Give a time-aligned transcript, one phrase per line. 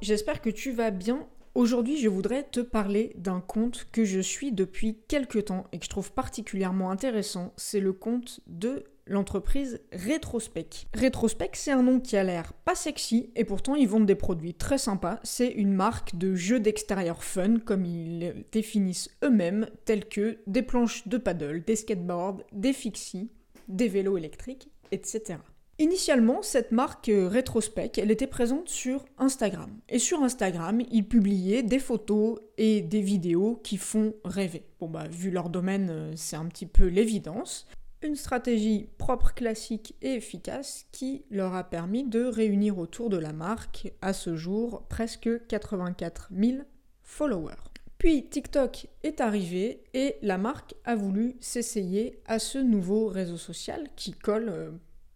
[0.00, 1.26] j'espère que tu vas bien.
[1.54, 5.84] Aujourd'hui, je voudrais te parler d'un compte que je suis depuis quelques temps et que
[5.84, 7.52] je trouve particulièrement intéressant.
[7.56, 10.86] C'est le compte de l'entreprise Retrospec.
[10.96, 14.54] Retrospec, c'est un nom qui a l'air pas sexy et pourtant ils vendent des produits
[14.54, 15.18] très sympas.
[15.24, 21.08] C'est une marque de jeux d'extérieur fun, comme ils définissent eux-mêmes, tels que des planches
[21.08, 23.30] de paddle, des skateboards, des fixies,
[23.66, 25.38] des vélos électriques, etc.
[25.80, 29.70] Initialement, cette marque euh, Retrospec, elle était présente sur Instagram.
[29.88, 34.62] Et sur Instagram, ils publiaient des photos et des vidéos qui font rêver.
[34.78, 37.66] Bon bah, vu leur domaine, euh, c'est un petit peu l'évidence.
[38.02, 43.32] Une stratégie propre, classique et efficace qui leur a permis de réunir autour de la
[43.32, 46.58] marque, à ce jour, presque 84 000
[47.02, 47.54] followers.
[47.96, 53.88] Puis TikTok est arrivé et la marque a voulu s'essayer à ce nouveau réseau social
[53.96, 54.70] qui colle euh,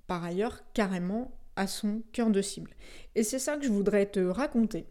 [0.07, 2.71] par ailleurs carrément à son cœur de cible.
[3.15, 4.87] Et c'est ça que je voudrais te raconter.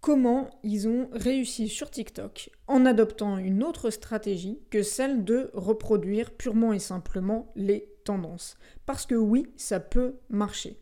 [0.00, 6.30] Comment ils ont réussi sur TikTok en adoptant une autre stratégie que celle de reproduire
[6.30, 8.56] purement et simplement les tendances.
[8.84, 10.78] Parce que oui, ça peut marcher.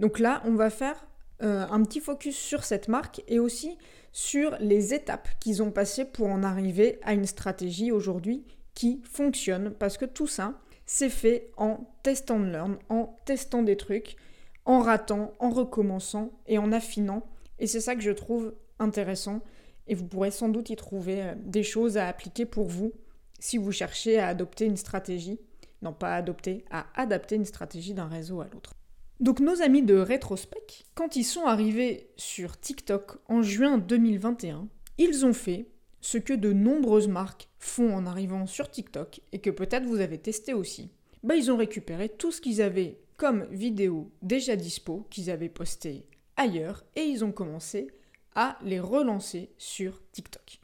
[0.00, 1.06] Donc là, on va faire
[1.42, 3.78] euh, un petit focus sur cette marque et aussi
[4.12, 9.72] sur les étapes qu'ils ont passées pour en arriver à une stratégie aujourd'hui qui fonctionne.
[9.78, 14.16] Parce que tout ça, c'est fait en testant de learn, en testant des trucs,
[14.64, 17.26] en ratant, en recommençant et en affinant.
[17.58, 19.42] Et c'est ça que je trouve intéressant.
[19.86, 22.92] Et vous pourrez sans doute y trouver euh, des choses à appliquer pour vous
[23.38, 25.38] si vous cherchez à adopter une stratégie.
[25.82, 28.72] Non, pas adopter, à adapter une stratégie d'un réseau à l'autre.
[29.20, 35.26] Donc nos amis de Retrospec, quand ils sont arrivés sur TikTok en juin 2021, ils
[35.26, 35.66] ont fait
[36.00, 40.18] ce que de nombreuses marques font en arrivant sur TikTok et que peut-être vous avez
[40.18, 40.90] testé aussi.
[41.22, 46.06] Bah, ils ont récupéré tout ce qu'ils avaient comme vidéos déjà dispo, qu'ils avaient posté
[46.36, 47.88] ailleurs, et ils ont commencé
[48.34, 50.60] à les relancer sur TikTok.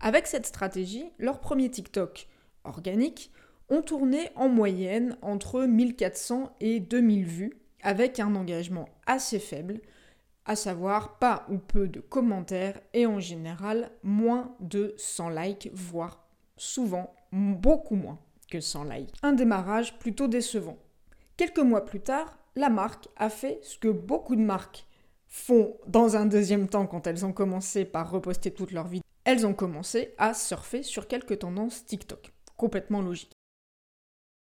[0.00, 2.26] Avec cette stratégie, leur premier TikTok
[2.64, 3.30] organique
[3.68, 9.80] ont tourné en moyenne entre 1400 et 2000 vues, avec un engagement assez faible,
[10.44, 16.26] à savoir pas ou peu de commentaires et en général moins de 100 likes, voire
[16.56, 18.18] souvent beaucoup moins
[18.50, 19.14] que 100 likes.
[19.22, 20.78] Un démarrage plutôt décevant.
[21.36, 24.86] Quelques mois plus tard, la marque a fait ce que beaucoup de marques
[25.26, 29.04] font dans un deuxième temps quand elles ont commencé par reposter toutes leurs vidéos.
[29.24, 32.32] Elles ont commencé à surfer sur quelques tendances TikTok.
[32.56, 33.32] Complètement logique.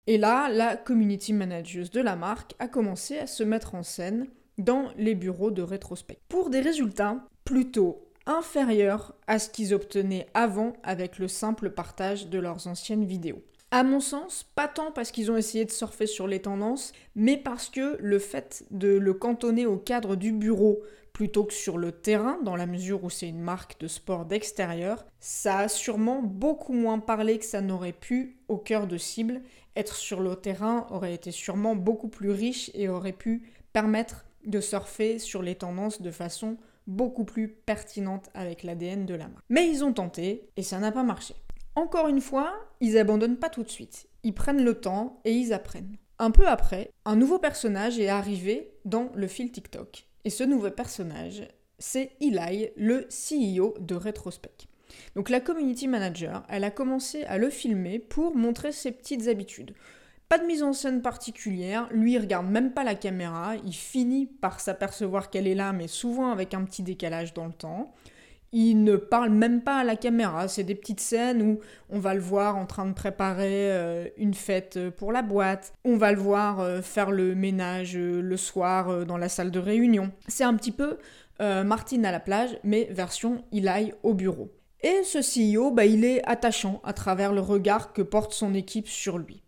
[0.06, 4.28] Et là, la community manager de la marque a commencé à se mettre en scène
[4.58, 6.18] dans les bureaux de rétrospect.
[6.28, 12.38] Pour des résultats plutôt inférieurs à ce qu'ils obtenaient avant avec le simple partage de
[12.38, 13.42] leurs anciennes vidéos.
[13.70, 17.36] À mon sens, pas tant parce qu'ils ont essayé de surfer sur les tendances, mais
[17.36, 20.80] parce que le fait de le cantonner au cadre du bureau
[21.12, 25.04] plutôt que sur le terrain, dans la mesure où c'est une marque de sport d'extérieur,
[25.20, 29.42] ça a sûrement beaucoup moins parlé que ça n'aurait pu au cœur de cible.
[29.76, 34.60] Être sur le terrain aurait été sûrement beaucoup plus riche et aurait pu permettre de
[34.60, 36.56] surfer sur les tendances de façon
[36.86, 39.44] beaucoup plus pertinente avec l'ADN de la marque.
[39.48, 41.34] Mais ils ont tenté et ça n'a pas marché.
[41.74, 44.08] Encore une fois, ils abandonnent pas tout de suite.
[44.24, 45.96] Ils prennent le temps et ils apprennent.
[46.18, 50.06] Un peu après, un nouveau personnage est arrivé dans le fil TikTok.
[50.24, 51.46] Et ce nouveau personnage,
[51.78, 54.66] c'est Eli, le CEO de Retrospec.
[55.14, 59.74] Donc la community manager, elle a commencé à le filmer pour montrer ses petites habitudes.
[60.28, 64.26] Pas de mise en scène particulière, lui il regarde même pas la caméra, il finit
[64.26, 67.94] par s'apercevoir qu'elle est là, mais souvent avec un petit décalage dans le temps.
[68.52, 72.12] Il ne parle même pas à la caméra, c'est des petites scènes où on va
[72.12, 76.18] le voir en train de préparer euh, une fête pour la boîte, on va le
[76.18, 80.12] voir euh, faire le ménage euh, le soir dans la salle de réunion.
[80.26, 80.98] C'est un petit peu
[81.40, 84.50] Martine à la plage, mais version il aille au bureau.
[84.82, 88.88] Et ce CEO, bah, il est attachant à travers le regard que porte son équipe
[88.88, 89.44] sur lui.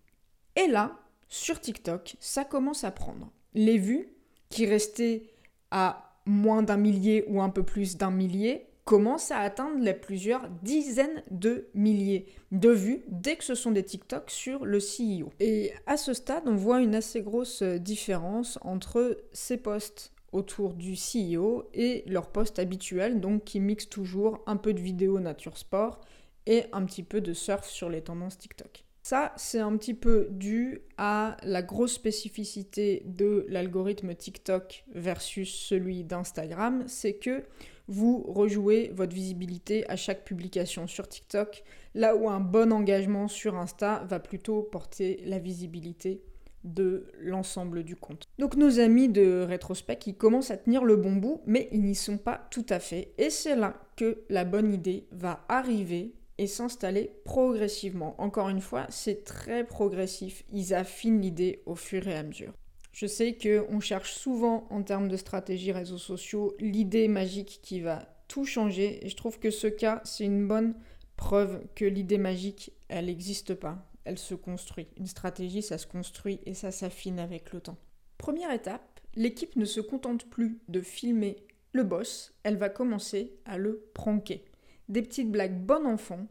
[0.63, 0.99] Et là,
[1.29, 3.31] sur TikTok, ça commence à prendre.
[3.55, 4.09] Les vues,
[4.51, 5.23] qui restaient
[5.71, 10.51] à moins d'un millier ou un peu plus d'un millier, commencent à atteindre les plusieurs
[10.63, 15.31] dizaines de milliers de vues dès que ce sont des TikTok sur le CEO.
[15.39, 20.95] Et à ce stade, on voit une assez grosse différence entre ces posts autour du
[20.95, 26.01] CEO et leurs posts habituels, donc qui mixent toujours un peu de vidéo nature sport
[26.47, 28.85] et un petit peu de surf sur les tendances TikTok.
[29.03, 36.05] Ça, c'est un petit peu dû à la grosse spécificité de l'algorithme TikTok versus celui
[36.05, 37.45] d'Instagram, c'est que
[37.89, 41.65] vous rejouez votre visibilité à chaque publication sur TikTok,
[41.95, 46.23] là où un bon engagement sur Insta va plutôt porter la visibilité
[46.63, 48.29] de l'ensemble du compte.
[48.39, 51.95] Donc nos amis de Rétrospect, ils commencent à tenir le bon bout, mais ils n'y
[51.95, 53.13] sont pas tout à fait.
[53.19, 58.15] Et c'est là que la bonne idée va arriver et s'installer progressivement.
[58.21, 60.43] Encore une fois, c'est très progressif.
[60.53, 62.53] Ils affinent l'idée au fur et à mesure.
[62.93, 68.01] Je sais qu'on cherche souvent en termes de stratégie réseaux sociaux l'idée magique qui va
[68.27, 70.75] tout changer et je trouve que ce cas, c'est une bonne
[71.17, 74.89] preuve que l'idée magique, elle n'existe pas elle se construit.
[74.97, 77.79] Une stratégie, ça se construit et ça s'affine avec le temps.
[78.19, 81.37] Première étape, l'équipe ne se contente plus de filmer
[81.73, 84.43] le boss, elle va commencer à le pranker.
[84.91, 86.27] Des petites blagues bon enfant,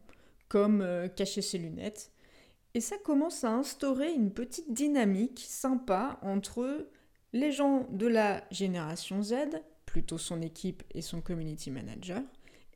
[0.48, 2.12] comme euh, cacher ses lunettes.
[2.74, 6.86] Et ça commence à instaurer une petite dynamique sympa entre
[7.32, 9.34] les gens de la génération Z,
[9.86, 12.22] plutôt son équipe et son community manager,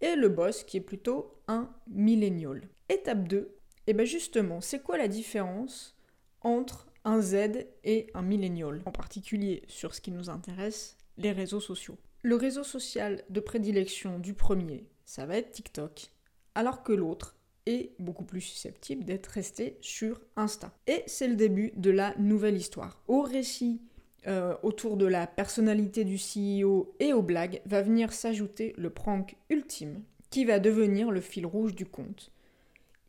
[0.01, 2.63] et le boss qui est plutôt un millennial.
[2.89, 3.55] Étape 2,
[3.87, 5.97] et bien justement, c'est quoi la différence
[6.41, 11.61] entre un Z et un millennial, en particulier sur ce qui nous intéresse, les réseaux
[11.61, 11.99] sociaux?
[12.23, 16.11] Le réseau social de prédilection du premier, ça va être TikTok,
[16.55, 17.37] alors que l'autre
[17.67, 20.73] est beaucoup plus susceptible d'être resté sur Insta.
[20.87, 23.03] Et c'est le début de la nouvelle histoire.
[23.09, 23.81] Au récit
[24.27, 29.37] euh, autour de la personnalité du CEO et aux blagues va venir s'ajouter le prank
[29.51, 32.33] ultime, qui va devenir le fil rouge du compte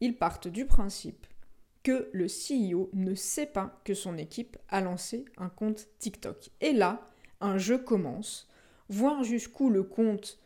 [0.01, 1.25] ils partent du principe
[1.83, 6.49] que le CEO ne sait pas que son équipe a lancé un compte TikTok.
[6.61, 7.05] Et là,
[7.41, 8.47] un jeu commence,
[8.89, 10.39] voir jusqu'où le compte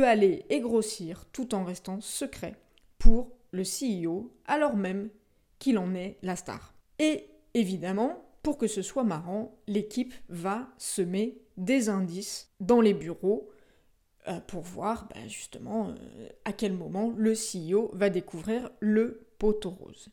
[0.00, 2.56] aller et grossir tout en restant secret
[2.98, 5.10] pour le CEO, alors même
[5.58, 6.74] qu'il en est la star.
[6.98, 13.50] Et évidemment, pour que ce soit marrant, l'équipe va semer des indices dans les bureaux
[14.28, 19.70] euh, pour voir bah, justement euh, à quel moment le CEO va découvrir le poteau
[19.70, 20.08] rose.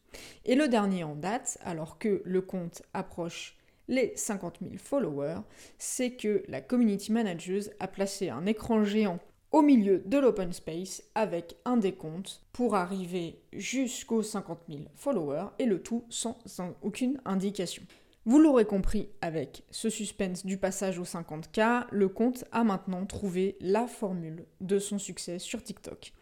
[0.46, 3.56] Et le dernier en date, alors que le compte approche
[3.88, 5.42] les 50 000 followers,
[5.78, 9.20] c'est que la community manager a placé un écran géant
[9.52, 15.66] au milieu de l'open space avec un décompte pour arriver jusqu'aux 50 000 followers et
[15.66, 16.38] le tout sans
[16.82, 17.84] aucune indication.
[18.26, 23.58] Vous l'aurez compris avec ce suspense du passage aux 50K, le compte a maintenant trouvé
[23.60, 26.14] la formule de son succès sur TikTok.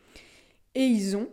[0.75, 1.27] Et ils ont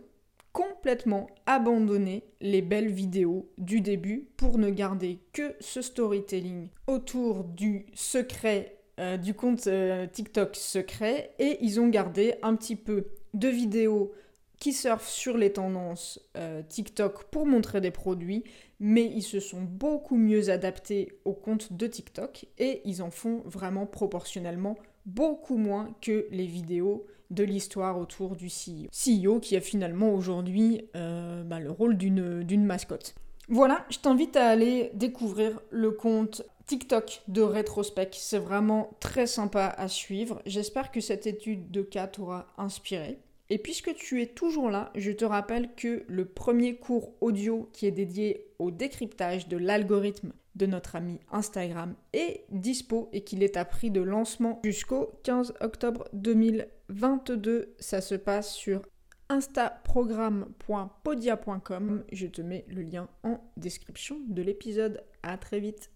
[0.51, 7.85] complètement abandonné les belles vidéos du début pour ne garder que ce storytelling autour du
[7.93, 13.49] secret euh, du compte euh, TikTok secret et ils ont gardé un petit peu de
[13.49, 14.13] vidéos
[14.57, 18.45] qui surfent sur les tendances euh, TikTok pour montrer des produits,
[18.79, 23.41] mais ils se sont beaucoup mieux adaptés au compte de TikTok et ils en font
[23.45, 28.87] vraiment proportionnellement beaucoup moins que les vidéos de l'histoire autour du CEO.
[28.93, 33.13] CEO qui a finalement aujourd'hui bah, le rôle d'une mascotte.
[33.47, 38.09] Voilà, je t'invite à aller découvrir le compte TikTok de Rétrospect.
[38.13, 40.41] C'est vraiment très sympa à suivre.
[40.45, 43.19] J'espère que cette étude de cas t'aura inspiré.
[43.51, 47.85] Et puisque tu es toujours là, je te rappelle que le premier cours audio qui
[47.85, 53.57] est dédié au décryptage de l'algorithme de notre ami Instagram est dispo et qu'il est
[53.57, 57.75] à prix de lancement jusqu'au 15 octobre 2022.
[57.77, 58.81] Ça se passe sur
[59.29, 62.03] instaprogramme.podia.com.
[62.11, 65.03] Je te mets le lien en description de l'épisode.
[65.23, 65.91] À très vite.